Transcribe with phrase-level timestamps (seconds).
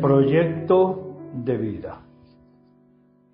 [0.00, 2.00] proyecto de vida.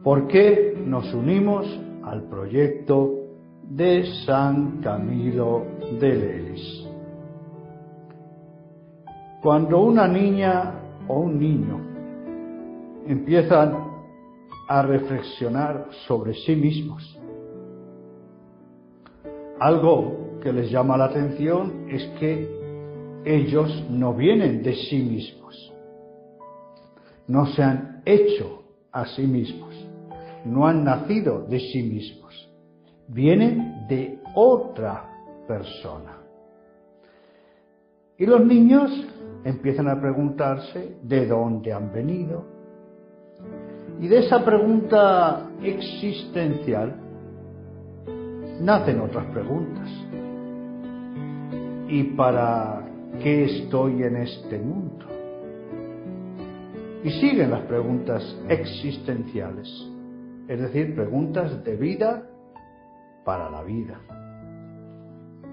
[0.03, 1.67] ¿Por qué nos unimos
[2.03, 3.11] al proyecto
[3.63, 5.65] de San Camilo
[6.01, 6.89] de Lelis?
[9.41, 10.75] Cuando una niña
[11.09, 11.81] o un niño
[13.07, 13.77] empiezan
[14.69, 17.19] a reflexionar sobre sí mismos,
[19.61, 22.63] algo que les llama la atención es que
[23.25, 25.72] ellos no vienen de sí mismos,
[27.29, 29.75] no se han hecho a sí mismos,
[30.45, 32.51] no han nacido de sí mismos,
[33.09, 35.09] vienen de otra
[35.47, 36.19] persona.
[38.19, 38.91] Y los niños
[39.45, 42.45] empiezan a preguntarse de dónde han venido.
[44.01, 46.97] Y de esa pregunta existencial
[48.61, 49.89] nacen otras preguntas.
[51.89, 52.85] ¿Y para
[53.23, 55.07] qué estoy en este mundo?
[57.05, 59.69] Y siguen las preguntas existenciales,
[60.47, 62.29] es decir, preguntas de vida
[63.25, 64.01] para la vida.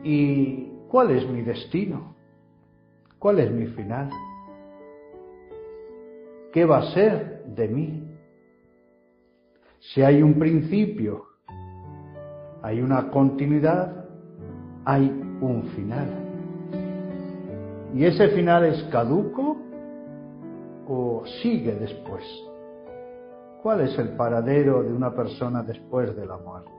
[0.03, 2.15] ¿Y cuál es mi destino?
[3.17, 4.09] ¿Cuál es mi final?
[6.53, 8.03] ¿Qué va a ser de mí?
[9.79, 11.25] Si hay un principio,
[12.61, 14.05] hay una continuidad,
[14.85, 15.07] hay
[15.41, 16.07] un final.
[17.95, 19.68] ¿Y ese final es caduco
[20.89, 22.23] o sigue después?
[23.61, 26.71] ¿Cuál es el paradero de una persona después de la muerte?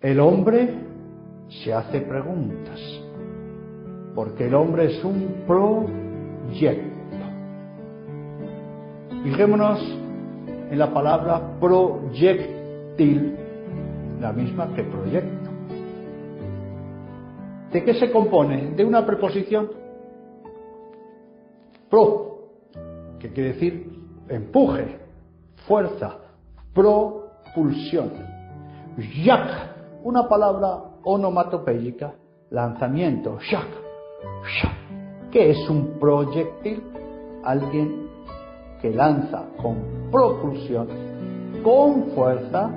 [0.00, 0.74] El hombre
[1.62, 2.80] se hace preguntas
[4.14, 6.90] porque el hombre es un proyecto.
[9.22, 9.78] Fijémonos
[10.70, 13.36] en la palabra proyectil,
[14.20, 15.50] la misma que proyecto.
[17.72, 18.70] ¿De qué se compone?
[18.70, 19.79] De una preposición.
[21.90, 22.38] Pro,
[23.18, 25.00] que quiere decir empuje,
[25.66, 26.18] fuerza,
[26.72, 28.12] propulsión.
[29.24, 32.14] Yak, una palabra onomatopéyica,
[32.50, 33.66] lanzamiento, shak,
[35.32, 36.82] ¿Qué es un proyectil?
[37.42, 38.08] Alguien
[38.80, 40.86] que lanza con propulsión,
[41.64, 42.70] con fuerza,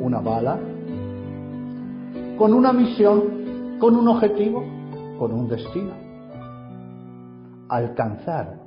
[0.00, 0.58] una bala,
[2.36, 4.64] con una misión, con un objetivo,
[5.18, 6.01] con un destino.
[7.72, 8.60] Alcanzar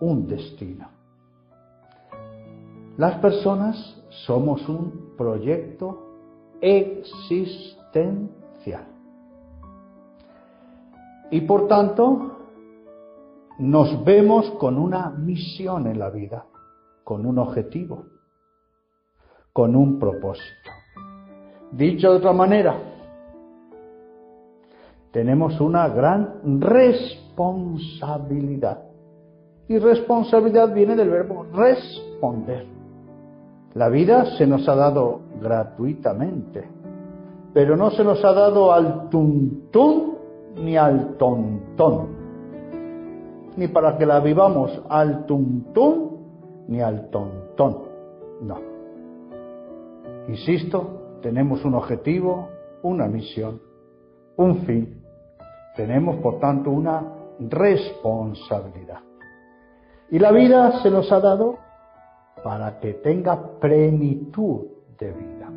[0.00, 0.86] un destino.
[2.98, 8.36] Las personas somos un proyecto existencial.
[11.30, 12.36] Y por tanto,
[13.58, 16.44] nos vemos con una misión en la vida,
[17.02, 18.04] con un objetivo,
[19.54, 20.70] con un propósito.
[21.72, 22.76] Dicho de otra manera,
[25.10, 28.84] tenemos una gran responsabilidad.
[29.68, 32.66] Y responsabilidad viene del verbo responder.
[33.74, 36.68] La vida se nos ha dado gratuitamente,
[37.54, 40.16] pero no se nos ha dado al tuntún
[40.56, 42.08] ni al tontón,
[43.56, 46.18] ni para que la vivamos al tuntún
[46.66, 47.76] ni al tontón.
[48.42, 48.58] No.
[50.26, 52.48] Insisto, tenemos un objetivo,
[52.82, 53.69] una misión,
[54.40, 55.02] un fin.
[55.76, 57.02] Tenemos, por tanto, una
[57.38, 59.00] responsabilidad.
[60.10, 61.58] Y la vida se nos ha dado
[62.42, 64.62] para que tenga plenitud
[64.98, 65.48] de vida.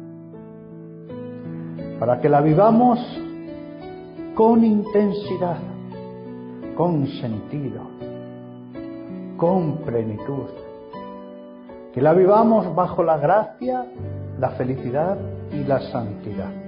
[2.00, 3.00] Para que la vivamos
[4.36, 5.60] con intensidad,
[6.76, 7.82] con sentido,
[9.38, 10.50] con plenitud.
[11.94, 13.86] Que la vivamos bajo la gracia,
[14.40, 15.18] la felicidad
[15.52, 16.64] y la santidad.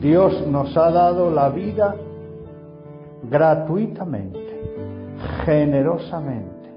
[0.00, 1.94] Dios nos ha dado la vida
[3.30, 4.60] gratuitamente,
[5.44, 6.70] generosamente,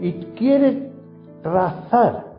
[0.00, 0.90] y quiere
[1.42, 2.38] trazar,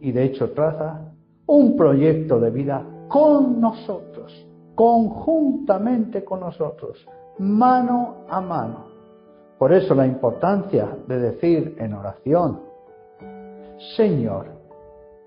[0.00, 1.12] y de hecho traza,
[1.46, 7.06] un proyecto de vida con nosotros conjuntamente con nosotros,
[7.38, 8.86] mano a mano.
[9.58, 12.60] Por eso la importancia de decir en oración,
[13.96, 14.46] Señor,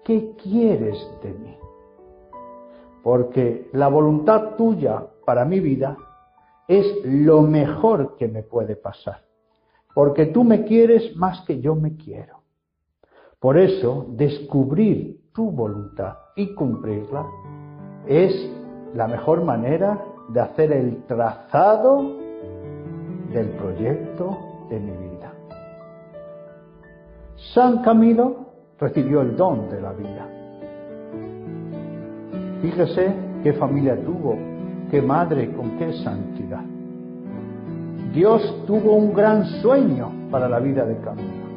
[0.03, 1.57] ¿qué quieres de mí?
[3.03, 5.97] Porque la voluntad tuya para mi vida
[6.67, 9.21] es lo mejor que me puede pasar.
[9.93, 12.41] Porque tú me quieres más que yo me quiero.
[13.39, 17.25] Por eso, descubrir tu voluntad y cumplirla
[18.07, 18.33] es
[18.93, 22.01] la mejor manera de hacer el trazado
[23.31, 24.37] del proyecto
[24.69, 25.33] de mi vida.
[27.53, 28.47] San Camilo
[28.79, 30.16] recibió el don de la vida.
[32.61, 33.13] Fíjese
[33.43, 34.35] qué familia tuvo,
[34.89, 36.63] qué madre con qué santidad.
[38.13, 41.47] Dios tuvo un gran sueño para la vida de Camilo.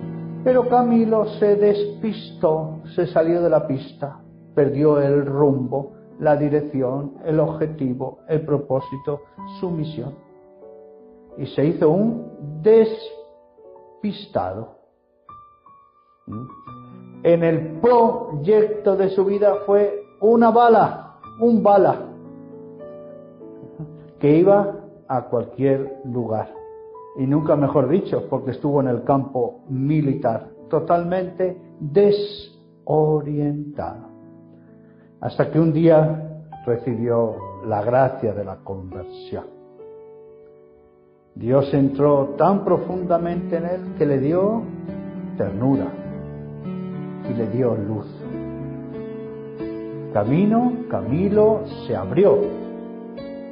[0.45, 4.21] Pero Camilo se despistó, se salió de la pista,
[4.55, 9.23] perdió el rumbo, la dirección, el objetivo, el propósito,
[9.59, 10.15] su misión.
[11.39, 12.61] Y se hizo un
[14.03, 14.77] despistado.
[16.27, 16.47] ¿Mm?
[17.23, 21.97] En el proyecto de su vida fue una bala, un bala,
[24.19, 24.77] que iba
[25.09, 26.61] a cualquier lugar
[27.17, 34.11] y nunca mejor dicho, porque estuvo en el campo militar, totalmente desorientado.
[35.21, 37.35] Hasta que un día recibió
[37.67, 39.47] la gracia de la conversión.
[41.35, 44.63] Dios entró tan profundamente en él que le dio
[45.37, 45.89] ternura
[47.29, 48.07] y le dio luz.
[50.13, 52.39] Camino, Camilo se abrió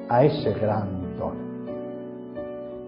[0.09, 0.99] a ese gran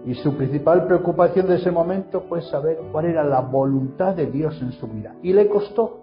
[0.05, 4.59] y su principal preocupación de ese momento fue saber cuál era la voluntad de Dios
[4.61, 5.15] en su vida.
[5.21, 5.99] Y le costó.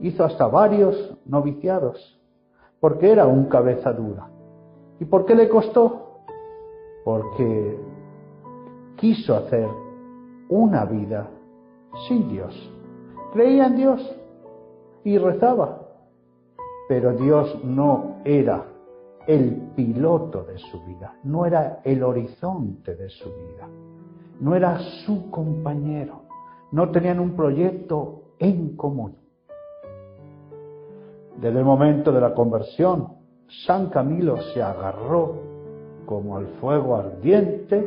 [0.00, 2.20] Hizo hasta varios noviciados,
[2.80, 4.28] porque era un cabeza dura.
[4.98, 6.20] ¿Y por qué le costó?
[7.04, 7.78] Porque
[8.96, 9.68] quiso hacer
[10.48, 11.28] una vida
[12.08, 12.72] sin Dios.
[13.32, 14.16] Creía en Dios
[15.04, 15.85] y rezaba,
[16.88, 18.64] pero Dios no era
[19.26, 23.68] el piloto de su vida, no era el horizonte de su vida,
[24.40, 26.22] no era su compañero,
[26.72, 29.16] no tenían un proyecto en común.
[31.40, 33.08] Desde el momento de la conversión,
[33.66, 35.34] San Camilo se agarró
[36.06, 37.86] como al fuego ardiente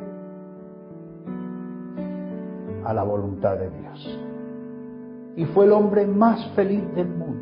[2.86, 4.20] a la voluntad de Dios.
[5.36, 7.39] Y fue el hombre más feliz del mundo,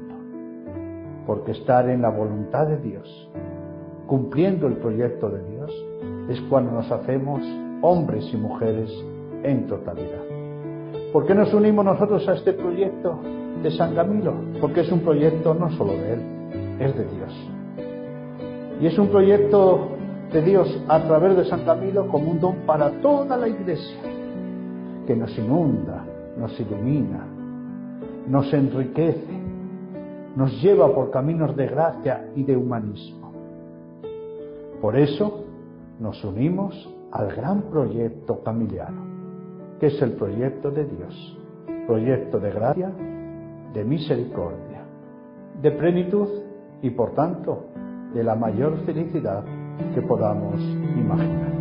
[1.28, 3.30] porque estar en la voluntad de Dios
[4.08, 5.86] cumpliendo el proyecto de Dios,
[6.30, 7.42] es cuando nos hacemos
[7.82, 8.90] hombres y mujeres
[9.44, 10.24] en totalidad.
[11.12, 13.20] ¿Por qué nos unimos nosotros a este proyecto
[13.62, 14.34] de San Camilo?
[14.60, 16.22] Porque es un proyecto no solo de Él,
[16.80, 17.52] es de Dios.
[18.82, 19.90] Y es un proyecto
[20.32, 23.98] de Dios a través de San Camilo como un don para toda la iglesia,
[25.06, 26.06] que nos inunda,
[26.38, 27.26] nos ilumina,
[28.28, 29.47] nos enriquece,
[30.38, 33.32] nos lleva por caminos de gracia y de humanismo.
[34.80, 35.46] Por eso
[36.00, 36.76] nos unimos
[37.12, 39.02] al gran proyecto camiliano,
[39.80, 41.40] que es el proyecto de Dios,
[41.88, 42.92] proyecto de gracia,
[43.74, 44.84] de misericordia,
[45.60, 46.30] de plenitud
[46.84, 47.66] y por tanto
[48.14, 49.44] de la mayor felicidad
[49.96, 50.62] que podamos
[50.96, 51.58] imaginar.